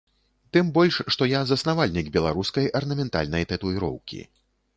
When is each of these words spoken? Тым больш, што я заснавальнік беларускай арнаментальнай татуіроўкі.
Тым 0.55 0.69
больш, 0.77 0.95
што 1.15 1.27
я 1.31 1.41
заснавальнік 1.51 2.09
беларускай 2.17 2.71
арнаментальнай 2.81 3.47
татуіроўкі. 3.53 4.21